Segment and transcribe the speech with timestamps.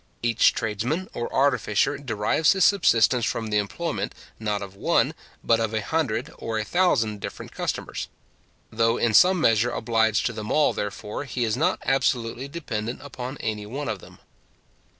[0.23, 5.75] Each tradesman or artificer derives his subsistence from the employment, not of one, but of
[5.75, 8.07] a hundred or a thousand different customers.
[8.71, 13.37] Though in some measure obliged to them all, therefore, he is not absolutely dependent upon
[13.41, 14.17] any one of them.